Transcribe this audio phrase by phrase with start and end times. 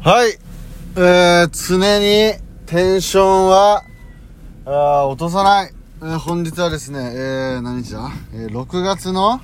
[0.00, 0.38] はい。
[0.96, 3.82] えー、常にテンションは、
[4.64, 5.72] あー落とさない。
[6.00, 8.08] えー本日はですね、えー、何日だ？
[8.32, 9.40] えー、6月の、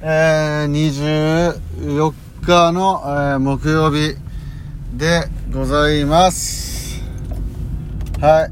[0.00, 2.12] えー、24
[2.46, 4.14] 日の、えー木曜日
[4.96, 7.02] でございます。
[8.20, 8.48] は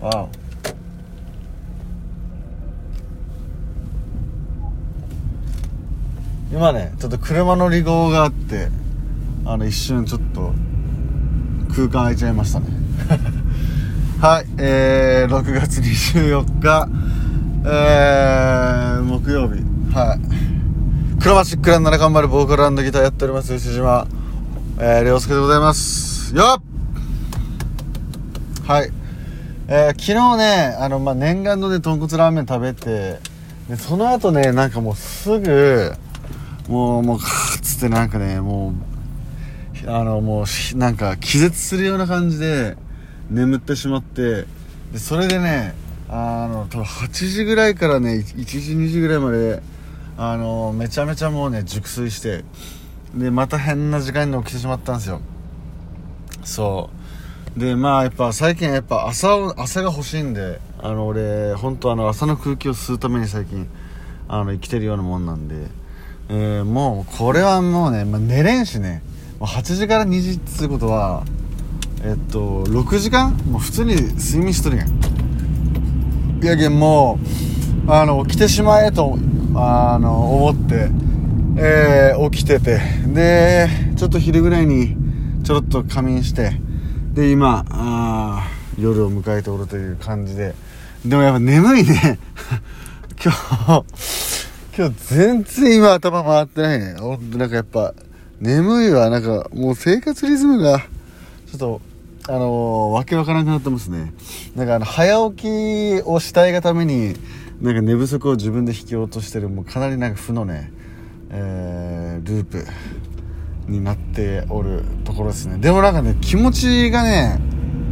[0.00, 0.04] い。
[0.04, 0.41] わお。
[6.52, 8.68] 今ね、ちょっと車の離合があって、
[9.46, 10.52] あの、一瞬ちょっと、
[11.70, 12.66] 空間空いちゃいましたね。
[14.20, 16.88] はい、えー、6月24日、
[17.64, 19.64] えー、木曜日、
[19.96, 21.22] はい。
[21.22, 24.06] クロマチックランナー頑張るボーカルギターやっております、牛島、
[24.78, 26.36] えー、良介でございます。
[26.36, 26.62] よっ
[28.66, 28.90] はい。
[29.68, 33.20] えー、昨日ね、あの、まあ、念願のね、豚骨ラーメン食べて、
[33.70, 35.94] で、その後ね、なんかもうすぐ、
[36.72, 38.72] もう、もう、カッつってなんかね、も
[39.84, 42.78] う、あの、もう、なんか気絶するような感じで
[43.30, 44.46] 眠ってしまって、
[44.90, 45.74] で、それでね、
[46.08, 49.62] あの、多分8時ぐらいからね、1時、2時ぐらいまで、
[50.16, 52.42] あの、めちゃめちゃもうね、熟睡して、
[53.14, 55.20] で、また変な時間に起きてしまったんですよ。
[56.42, 56.88] そ
[57.54, 57.60] う。
[57.60, 63.68] で、まあやっぱ最近やっぱ朝を、朝が欲しいんで、あの、俺、本当あの、朝の空気を吸うために最近、
[64.26, 65.81] あの、生きてるようなもんなんで、
[66.34, 69.02] えーもう、これはもうね、まあ、寝れんしね、
[69.38, 71.24] もう8時から2時っていうことは、
[72.02, 73.36] えっと、6時間？
[73.50, 74.88] もう普通に睡眠しとるやん。
[76.42, 77.18] いやけんも
[77.86, 79.18] う、あの、起きてしまえと、
[79.54, 80.88] あの、思って、
[81.58, 84.96] えー起きてて、で、ちょっと昼ぐらいに、
[85.44, 86.52] ちょろっと仮眠して、
[87.12, 88.48] で、今、あ
[88.78, 90.54] 夜を迎えておるという感じで、
[91.04, 92.18] でもやっぱ眠いね。
[93.22, 93.84] 今日、
[94.74, 96.94] 今日全然今頭回ってないね。
[96.98, 97.92] ほんとなんかやっぱ、
[98.40, 99.10] 眠いわ。
[99.10, 101.80] なんかもう生活リズムが、ちょっと、
[102.26, 104.14] あのーわけわからなくなってますね。
[104.56, 107.16] なんかあの、早起きをしたいがために、
[107.60, 110.72] なんか寝不足を自分で引き落としてる、もうかなりなんか負のね、
[111.28, 112.64] えー、ループ
[113.70, 115.58] になっておるところですね。
[115.58, 117.38] でもなんかね、気持ちがね、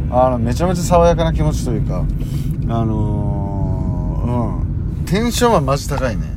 [0.09, 2.03] あの、めちゃめちゃ爽やかな気持ちというか、
[2.69, 6.30] あのー、うん、テンションはマジ高いね。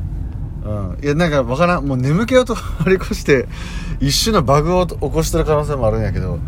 [0.64, 1.04] うん。
[1.04, 1.84] いや、なんかわからん。
[1.86, 2.54] もう眠気を通
[2.86, 3.46] り越して、
[4.00, 6.38] 一瞬のバグを起こしてる可能性もあるんやけど、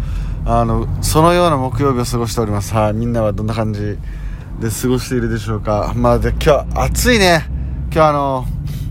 [0.45, 2.75] あの、そのような木曜日を過ごしております。
[2.75, 2.93] はい。
[2.95, 3.99] みんなはどんな感じ
[4.61, 5.93] で過ごしているでしょうか。
[5.97, 7.47] まあ、で、今日、暑いね。
[7.93, 8.47] 今日あの、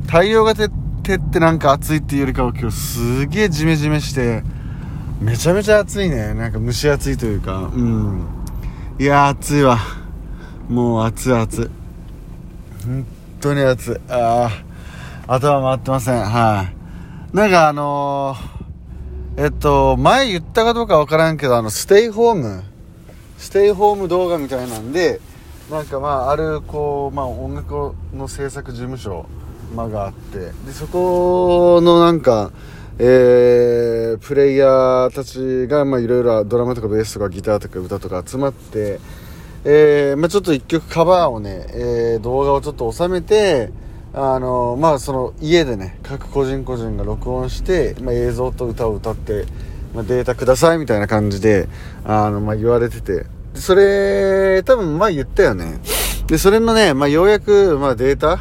[0.08, 4.44] 太陽が照ってなんか暑いっていうよりかは今日すげえジメジメして、
[5.22, 6.34] めちゃめちゃ暑いね。
[6.34, 8.22] なんか蒸し暑いというか、うん。
[9.00, 9.80] いや、暑いわ。
[10.70, 11.70] もう暑い暑い。
[12.86, 13.06] 本
[13.40, 14.12] 当に暑い。
[14.12, 14.65] ああ、
[15.28, 16.24] 頭回ってません。
[16.24, 16.70] は
[17.34, 17.36] い。
[17.36, 22.64] なんかあのー、えっと、前言ったかどうかわからんけど、あの、ステイホーム、
[23.38, 25.20] ステイホーム動画みたいなんで、
[25.72, 29.26] なんかまあ、ある、こう、まあ、音楽の制作事務所、
[29.76, 32.52] ま、があって、で、そこのなんか、
[33.00, 39.00] えー、プレイヤーたちが、まあ、いろいろドラマとかベースとかギターとか歌とか集まって、
[39.66, 43.72] えー、まあ、ちょっと一曲カバーをね、えー、動画をちょっと収めて、
[44.18, 49.46] あのまあその家でね各個人個人が録音して、まあ、映像と歌を歌って、
[49.94, 51.68] まあ、データくださいみたいな感じで
[52.06, 53.26] あの、まあ、言われてて。
[53.56, 55.80] それ多分まあ言ったよね。
[56.28, 58.40] でそれのね、まあ、ようやく、まあ、データ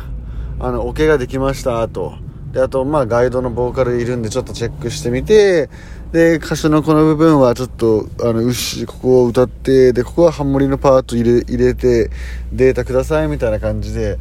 [0.58, 2.23] あのオケができましたと。
[2.54, 5.68] であとまあガイドのボーカルいるんでちょっとチェックしてみて
[6.12, 12.10] で歌詞のこの部分はちょっとあの牛ここを歌ってでここはハンモリのパート入れ入れて
[12.52, 14.18] データくださいみたいな感じで、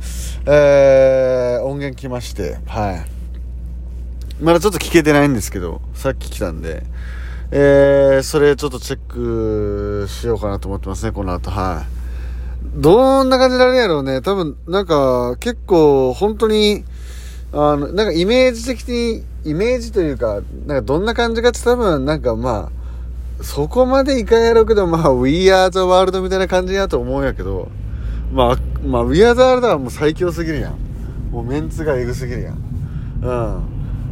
[0.47, 3.05] えー、音源来ましてはい。
[4.43, 6.83] まだちょっと聞けてないんですけどさっき来たんで。
[7.55, 11.51] えー、それちょっとチェックしようかなと思ってますねこの後。
[11.51, 12.81] はい。
[12.81, 14.21] どんな感じになるやろうね。
[14.21, 16.83] 多分なんか結構本当に
[17.53, 22.71] あの、なんかイメージ的に、イメージというか、なんかどんな感じかって多分、なんかま
[23.39, 27.69] あ、そこまでいかやろうけど、まあ、We Are the World みたいな感じやと思うんやけど、
[28.31, 30.77] まあ、まあ、We Are the World はもう最強すぎるやん。
[31.31, 32.57] もうメンツがエグすぎるやん。
[33.21, 33.63] うん。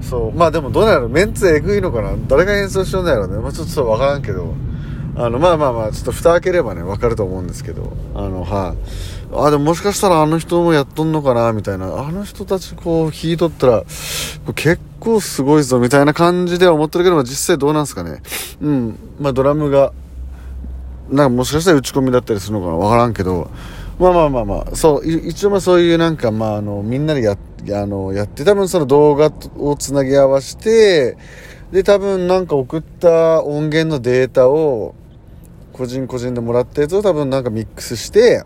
[0.02, 0.38] そう。
[0.38, 2.16] まあでもどうなのメンツエグいのかな？
[2.28, 3.38] 誰が演奏しようんだろうね。
[3.38, 4.56] まあちょっとわからんけど。
[5.16, 7.92] あの、まあまあまあ、ちょっと蓋開ければね、わかると思うんですけど。
[8.16, 12.00] あの、はい、あ、でももしかしたらあの人もやっとんのかなみたいな。
[12.00, 13.84] あの人たちこう、弾いとったら、
[14.56, 18.22] 結構すごいぞ、みたいな感じでは思ってるけど、まあ実際どうなんすかね。
[18.62, 19.00] うん。
[19.20, 19.92] まあドラムが、
[21.10, 23.52] なんかもしかしたら打ち込みだったりするのかなわからんけど、
[24.00, 27.38] まあまあまあまあ、そう、一応まあそういうなんか、まああの、みんなでや、
[27.74, 31.18] あの、やって、多分その動画をつなぎ合わせて、
[31.72, 34.94] で多分なんか送った音源のデータを
[35.82, 38.44] 個人個人でもらったやつを多分なんかミックスして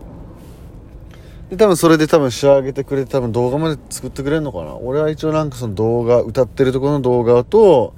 [1.50, 4.76] で多分それで多分仕上げてくれて多分動画まで作ってくれるのかな。
[4.78, 7.94] 俺は一応なんかその動画歌ってるところの動画と、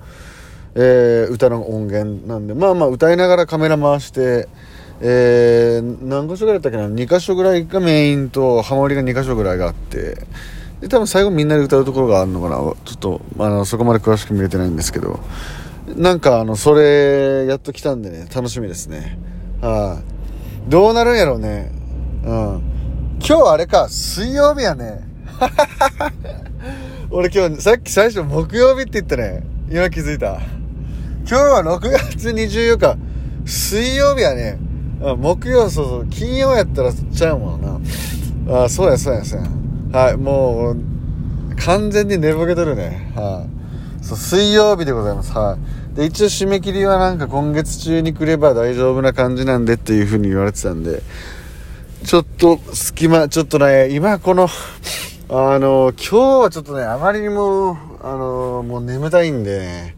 [0.74, 2.56] えー、歌の音源なんで。
[2.56, 4.50] まあまあ歌いながらカメラ回して
[5.00, 10.18] えー、何箇所ぐらいだったっけな？2箇所ぐらいがメインとハモリが2箇所ぐらいがあって。
[10.81, 12.56] で多分最後みんなで歌うところがあるのかな。
[12.57, 15.19] ちょっとあのそこまで詳しく見れてないんですけど。
[15.95, 19.18] なんかあのそれやっと来たんでね楽しみですね。
[19.62, 20.01] は
[20.68, 21.72] い、どうなるんやろうね。
[22.24, 22.62] うん。
[23.25, 25.07] 今日あれか水曜日やね。
[27.10, 29.44] 俺今日さっき最初木曜日って言ったね。
[29.72, 30.39] 今気づいた。
[31.28, 32.98] 今日は6月24日。
[33.45, 34.60] 水曜日やね。
[35.00, 36.07] 木曜そうそう。
[36.07, 37.62] 金曜やったらちゃうもん
[38.48, 38.63] な。
[38.63, 40.00] あそうやそうやそうや。
[40.00, 40.78] はいもう
[41.56, 43.12] 完全に寝ぼけてるね。
[43.16, 43.45] は
[44.01, 44.06] い。
[44.06, 45.31] そう水曜日でございます。
[45.31, 45.77] はい。
[45.98, 51.02] で一応締め切りはなんか今月中に来れば大丈夫な感じなんでっていう風に言われてたんで
[52.06, 54.48] ちょっと隙間ちょっとね今この
[55.28, 59.96] あの今日はちょっとねあまりにもあのもう眠たいんで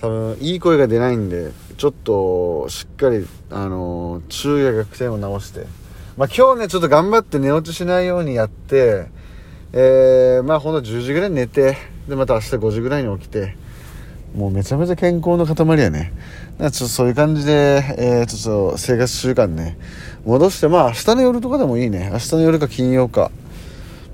[0.00, 5.66] 多分いい声が出ないんでちょっとしっかりあの昼夜逆転を直して
[6.16, 9.06] まあ今日ねちょっと頑張って寝落ちしないようにやって
[9.72, 11.76] えー、まあほんと10時ぐらいに寝て
[12.08, 13.56] でまた明日5時ぐらいに起きて
[14.34, 16.12] もうめちゃめちゃ健康の塊やね。
[16.58, 19.78] ちょっとそういう感じで、えー、ちょっと生活習慣ね。
[20.24, 22.10] 戻してまあ明日の夜とかでもいいね。
[22.12, 23.30] 明日の夜か金曜か。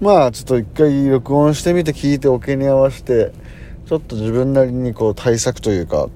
[0.01, 3.33] まあちょっと一回録音してみて聞いておけに合わせて
[3.87, 6.09] ちょっと自分なりにこう対策というか、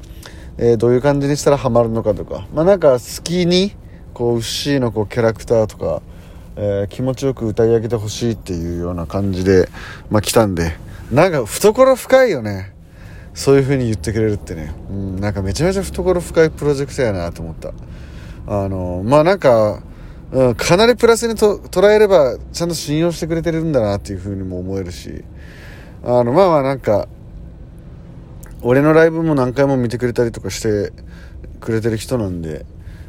[0.56, 3.72] えー、どういう感じにしたらハマるのかとか、まあなんか好きに、
[4.14, 6.02] こう、ウッシーのこうキャラクターとか、
[6.56, 9.68] えー、気持ちよく歌い上げてほしいっていうような感じで、
[10.10, 10.76] まあ来たんで、
[11.12, 12.72] なんか懐深いよね。
[13.38, 14.75] そういう風に言ってくれるってね。
[14.90, 17.73] うん、なんかめちゃめちゃ懐深いプロジェクトやなと思った。
[18.49, 19.81] あの、まあなんか、
[20.32, 25.23] うん、かなりプラスにと捉えれば、ちゃんと信用してくれてるんだなっていう風にも思えるし、
[26.02, 27.06] あの、まあまあなんか、
[28.62, 30.93] 俺のライブも何回も見てくれたりとかして
[31.61, 32.67] くれてる人なんで、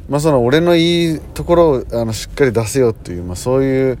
[0.08, 3.98] まあその俺のいいところをあのしっかり出せよっていう、まあそういう、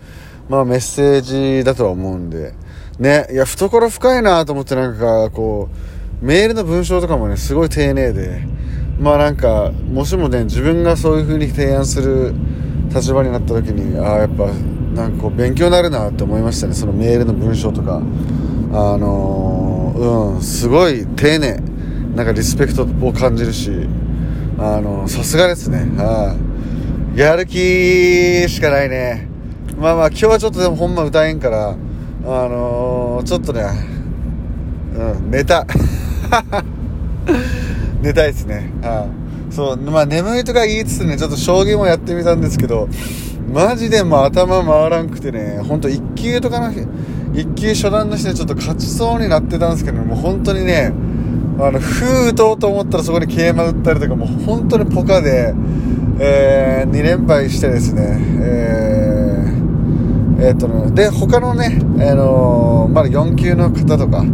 [0.48, 2.54] まあメッセージだとは思うんで、
[3.00, 5.89] ね、いや、懐深いなと思ってなんかこう、
[6.22, 8.42] メールの文章とかもね、すごい丁寧で、
[8.98, 12.34] まあなんか、もしもね、自分がそういう風に提案する
[12.94, 14.46] 立場になった時に、ああ、やっぱ、
[14.94, 18.02] なんかこう、勉強になるなって思いましたね、そのメールの文章とか。
[18.72, 21.60] あのーうんすごい丁寧。
[22.14, 23.70] なんかリスペクトを感じるし。
[24.58, 25.78] あのさすがですね。
[25.96, 26.36] は
[27.16, 29.28] いやる気しかないね。
[29.78, 31.74] まあまあ今日はちょっとでもほんま歌えんからあ
[32.24, 33.62] のー、ちょっとね
[34.94, 35.66] うん寝た。
[38.02, 38.72] 寝たいですね。
[38.82, 42.88] はいそうまあ眠いとか言いつつねちょっと将棋もやってみたんですけど
[43.52, 50.92] マジでもう頭回らんくてねほんと1級とかの1級初段の人でちょっと勝ちそうになってたんですけどもう本当にね
[51.58, 55.52] あの封打とうと思ったらそこに桂馬打ったりとかもう本当にポカで、
[56.20, 64.24] えー、2連敗してですねえー、えー、っとで他のね、あのー、まだ4級の方とか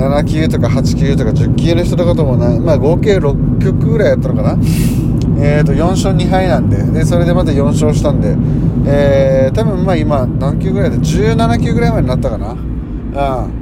[0.00, 4.58] 7級とか8級とか10級の人とかともな、まあ、合計6曲ぐらいやったのかな。
[5.42, 6.82] えー、と4勝2敗なんで。
[6.82, 8.36] でそれでまた4勝したんで、
[8.86, 12.52] えー、多分まあ今何球ぐらいで17球ぐらいまでになったかな。
[12.52, 13.60] うん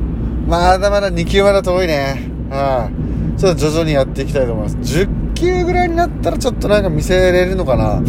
[0.49, 2.31] まだまだ2球まだ遠いね。
[2.51, 2.95] う
[3.35, 4.77] んちょっと徐々にやっていきたいと思います。
[4.77, 8.03] 10球ぐらいになったらちょっとなんか見せれるのかな。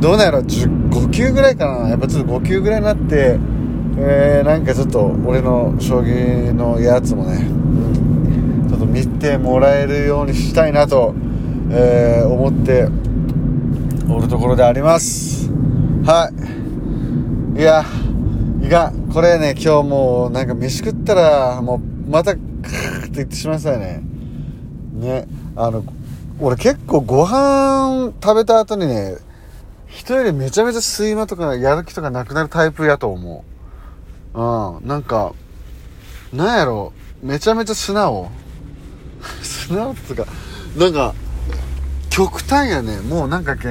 [0.00, 1.88] どうなんやろ？5球ぐらいかな。
[1.88, 3.38] やっぱちょっと5球ぐらいになって
[4.02, 11.14] えー、なんかちょっと俺の将棋のやつもね、うん、ちょっと見てもらえるようにしたいなと、
[11.70, 12.88] えー、思って
[14.10, 15.50] おるところであります。
[16.04, 16.30] は
[17.54, 17.60] い。
[17.60, 17.84] いや
[18.62, 24.02] いかこれね今日もうなんか飯食ったらもうまたクーって言ってしまいましたよね。
[24.94, 25.26] ね
[25.56, 25.84] あの
[26.40, 29.16] 俺結構ご飯食べた後にね
[29.88, 33.49] 人よりめちゃめちゃ睡魔とかやる気とかなくなるタイプやと思う
[34.34, 34.86] うん。
[34.86, 35.34] なんか
[36.32, 36.92] なんやろ。
[37.22, 38.30] めちゃめちゃ素直。
[39.42, 40.26] 素直っつうか
[40.76, 41.14] なんか
[42.08, 43.00] 極端やね。
[43.00, 43.68] もうなんかけ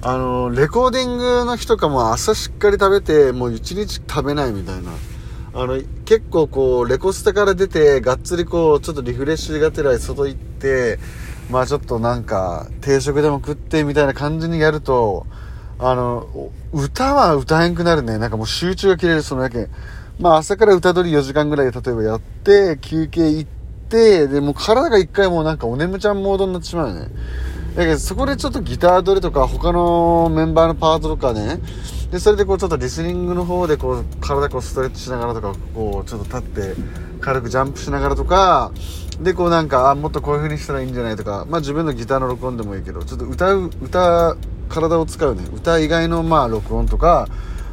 [0.00, 4.92] あのレコーディングの日とかも朝しっかり食べてもう一日食べないみたいな。
[5.54, 10.98] あの結構こうレコスタから出てがっつりこうちょっとリフレッシュがてらい外行って
[11.50, 15.26] まあちょっとなんか定食でも食ってみたいな感じにやると
[15.80, 18.18] あの歌は歌えんくなるね。
[18.18, 19.68] なんかもう集中が切れるそのやけ。
[20.18, 23.50] まあ朝から歌取り4時間ぐらい例えばやって休憩行っ
[23.88, 27.10] て、で、もう体が一回もうなんかお眠ちゃんモードになってしまうよね。
[27.76, 31.60] だけどそこでちょっとギター取りとか他のメンバーのパートとかね、
[32.10, 36.74] で、それでこうちょっとリスニングの方でこう体こうストレッチしながらとか、こうちょっと立って
[37.20, 38.72] 軽くジャンプしながらとか、
[39.20, 44.36] で、こうなんか、あ、もっとこういう風にしたらいいんじゃないとか、まあ自分のギターの録音でもいいけど、ちょっと歌う、歌、
[44.68, 47.28] 体を使うね、歌以外のまあ録音とか、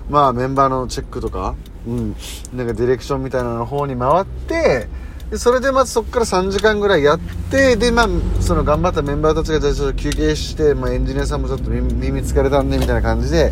[0.10, 1.56] まあメンバーのチェックとか、
[1.88, 2.16] うん、
[2.54, 4.88] なんかディレクションみたいなの方に回って、
[5.30, 8.08] でそれでまずそこから3時間ぐらいやってでまあ
[8.42, 13.52] その頑張ったメンバーたちがじゃあちょっと休憩して、まあ、エンジニアさんもちょっと耳疲れたんでみたいな感じで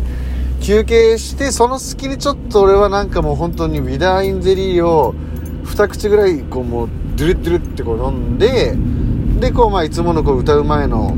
[0.62, 5.14] 休憩してその隙にちょっと俺はなんかもう本当にウィダーインゼリーを
[5.64, 8.76] 2口ぐらいこうもうドゥルッドゥルってこう飲んで
[9.40, 11.16] でこうまあいつものこう歌う前の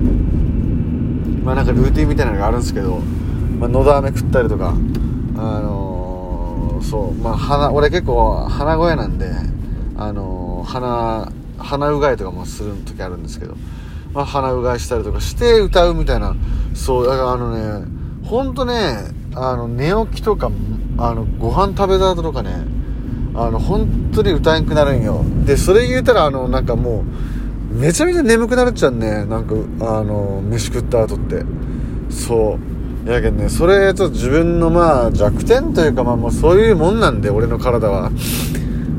[1.46, 9.30] まあなんかルーティンみたいなのがあるんですけど、まあ、のど飴食ったりとかあのー、そうまあ鼻俺結構鼻声なんで
[9.96, 13.54] あの鼻鼻うがいとかもする時あるんですけど、
[14.12, 16.34] まあ、鼻うがいしたりとかして歌うみたいな
[16.74, 17.86] そうだからあのね
[18.24, 18.96] ほんとね
[19.36, 20.50] あの寝起きとか
[20.98, 22.56] あのご飯食べた後とかね
[23.36, 25.22] あの本当に歌えんくなるんよ。
[25.44, 27.35] でそれ言うたらあのなんかもう
[27.76, 29.24] めちゃめちゃ眠くなるっちゃうね。
[29.26, 31.44] なんかあの飯食った後って。
[32.10, 32.58] そ
[33.06, 33.10] う。
[33.10, 38.10] やけんねそれちょっと自分のまあ弱点というかまあもうそういうもんなんで俺の体は。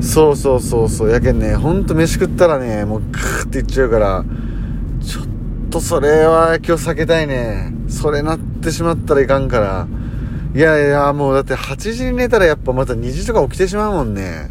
[0.00, 1.10] そうそうそうそう。
[1.10, 4.24] やけんねほんと飯食ったらねもうグーっていっちゃうから。
[5.02, 5.24] ちょっ
[5.70, 7.74] とそれは今日避けたいね。
[7.88, 9.86] それなってしまったらいかんから。
[10.54, 14.50] いやいやもうだって8時に寝たらやっぱまた2時とか起きてしまうもんね。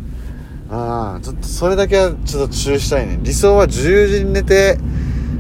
[0.69, 4.77] ああちょっとそれだけはちょっと注意したいね理想は10時に寝て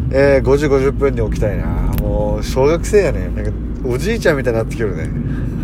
[0.09, 1.65] えー、5時50分に起きたいな
[2.01, 3.51] もう小学生やねなんか
[3.85, 5.09] おじいちゃんみたいになってきるね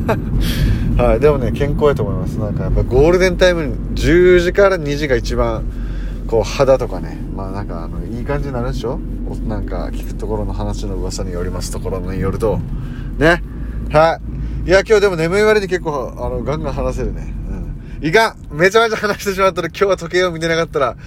[0.97, 2.37] はい、でもね、健康やと思います。
[2.37, 5.63] なんかやっぱゴールデンタイムに10時から2時が一番、
[6.27, 8.99] こう肌とかね、まあなんかあの、いい感じになるでしょ？
[9.47, 12.59] なんか聞くところの話の噂によりますところによると。
[13.17, 13.41] ね。
[13.91, 14.19] は
[14.65, 14.69] い。
[14.69, 17.33] いや、今日でも眠い割に結構、あの、ガンガン話せるね。
[18.03, 20.97] いかんめちゃめちゃ話してしまったら、今日は時計を見てなかったら、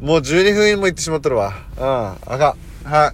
[0.00, 1.52] もう12分も行ってしまったるわ。
[1.76, 1.84] うん。
[1.84, 2.88] あかん。
[2.88, 3.12] は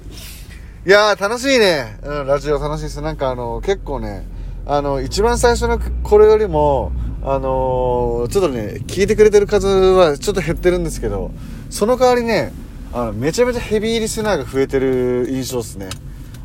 [0.84, 0.88] い。
[0.88, 1.98] いやー、楽しいね。
[2.02, 3.00] うん、ラジオ楽しいです。
[3.00, 4.26] なんかあの、結構ね、
[4.66, 11.30] あの、一番最初のこれよりも、あのー、ちょっとね、聞いてくれてる数はちょっと減ってるんですけど、
[11.70, 12.52] その代わりね、
[12.92, 15.88] あの、めちゃめちゃヘビーリスナーが増えてる印象ですね。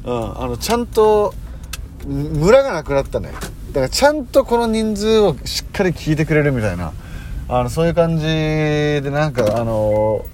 [0.06, 1.34] うん、あの、ちゃんと、
[2.06, 3.34] ムラがなくなったね。
[3.80, 6.94] からちゃんとこの人数をしっかり聞いてくれるみたいな、
[7.50, 10.26] あの、そういう感じでなんか、あの、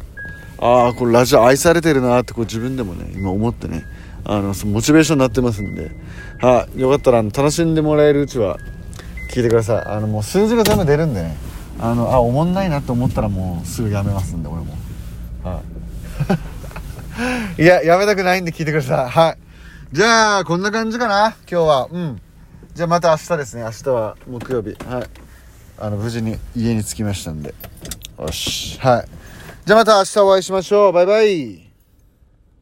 [0.60, 3.84] ああ、これラジオ愛されてるなってこう自分でもね、今思ってね、
[4.26, 5.92] あの、モチベーションになってますんで、
[6.40, 8.58] はい、よかったら、あの、楽しんでもらえるうちは、
[9.30, 9.86] 聞いてください。
[9.86, 11.38] あの、もう数字が全部出るんでね、
[11.80, 14.78] あの、あ、おもんないなって思ったらもうすぐやめますんで、俺も。
[15.44, 15.62] は
[17.58, 17.62] い。
[17.62, 19.10] いや、やめたくないんで聞いてください。
[19.10, 19.38] はい。
[19.92, 21.88] じゃあ、こんな感じかな、今日は。
[21.92, 22.22] うん。
[22.74, 23.62] じゃあまた明日ですね。
[23.62, 24.72] 明日は木曜日。
[24.86, 25.10] はい。
[25.78, 27.54] あの、無事に家に着きましたんで。
[28.20, 28.80] よし。
[28.80, 29.08] はい。
[29.66, 30.92] じゃあまた明日お会いしましょう。
[30.92, 31.73] バイバイ。